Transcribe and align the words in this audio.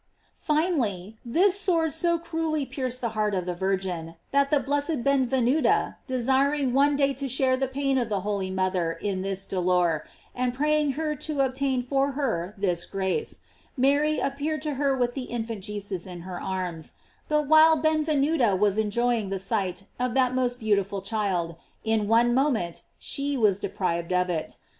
Fi 0.39 0.65
nally, 0.69 1.19
this 1.23 1.59
sword 1.59 1.91
so 1.93 2.17
cruelly 2.17 2.65
pierced 2.65 3.01
the 3.01 3.09
heart 3.13 3.35
of 3.35 3.45
the 3.45 3.53
Virgin, 3.53 4.15
that 4.31 4.49
the 4.49 4.59
blessed 4.59 5.03
Benvenuta, 5.03 5.97
desiring 6.07 6.73
one 6.73 6.95
day 6.95 7.13
to 7.13 7.29
share 7.29 7.55
tho 7.55 7.67
pain 7.67 7.99
of 7.99 8.09
the 8.09 8.21
holy 8.21 8.49
mother 8.49 8.93
in 8.93 9.21
this 9.21 9.45
dolor, 9.45 10.03
and 10.33 10.55
praying 10.55 10.93
her 10.93 11.13
to 11.17 11.41
obtain 11.41 11.83
for 11.83 12.13
her 12.13 12.55
this 12.57 12.83
grace, 12.83 13.41
Mary 13.77 14.17
appeared 14.17 14.63
to 14.63 14.73
her 14.73 14.97
with 14.97 15.13
the 15.13 15.25
infant 15.25 15.61
Jesus 15.63 16.07
in 16.07 16.21
her 16.21 16.41
arms; 16.41 16.93
but 17.27 17.45
while 17.47 17.75
Benvenuta 17.75 18.55
was 18.55 18.79
enjoying 18.79 19.29
the 19.29 19.37
sight 19.37 19.83
of 19.99 20.15
that 20.15 20.33
most 20.33 20.59
beautiful 20.59 21.03
child, 21.03 21.57
in 21.83 22.07
one 22.07 22.33
moment 22.33 22.81
she 22.97 23.37
was 23.37 23.59
deprived 23.59 24.11
of 24.11 24.31
it. 24.31 24.57